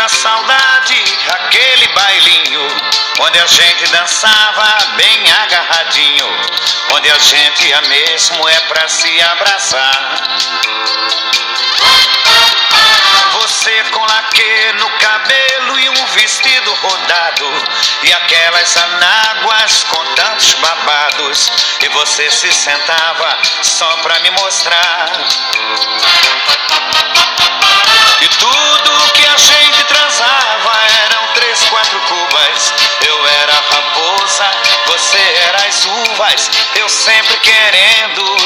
muita 0.00 0.08
saudade 0.08 1.04
aquele 1.28 1.86
bailinho 1.88 2.66
onde 3.20 3.38
a 3.38 3.46
gente 3.46 3.86
dançava 3.88 4.94
bem 4.96 5.30
agarradinho, 5.30 6.26
onde 6.94 7.10
a 7.10 7.18
gente 7.18 7.68
ia 7.68 7.82
mesmo 7.82 8.48
é 8.48 8.60
pra 8.60 8.88
se 8.88 9.20
abraçar. 9.20 10.16
Você 13.32 13.84
com 13.90 14.00
laque 14.00 14.72
no 14.78 14.90
cabelo 14.90 15.78
e 15.80 15.88
um 15.90 16.06
vestido 16.06 16.72
rodado 16.76 17.52
e 18.02 18.12
aquelas 18.12 18.76
anáguas 18.78 19.82
com 19.84 20.04
tantos 20.14 20.54
babados 20.54 21.52
e 21.82 21.88
você 21.88 22.30
se 22.30 22.50
sentava 22.54 23.36
só 23.62 23.96
pra 23.98 24.18
me 24.20 24.30
mostrar. 24.30 25.10
Cubas. 32.10 32.74
Eu 33.06 33.26
era 33.26 33.54
raposa, 33.54 34.50
você 34.86 35.18
era 35.46 35.66
as 35.68 35.84
uvas. 35.84 36.50
Eu 36.74 36.88
sempre 36.88 37.36
querendo 37.38 38.39